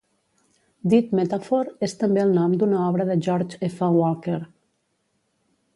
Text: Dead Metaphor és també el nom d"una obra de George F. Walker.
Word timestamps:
Dead 0.93 1.11
Metaphor 1.19 1.69
és 1.89 1.93
també 2.05 2.23
el 2.23 2.33
nom 2.39 2.57
d"una 2.63 2.81
obra 2.87 3.07
de 3.11 3.19
George 3.27 3.63
F. 3.73 3.93
Walker. 3.99 4.41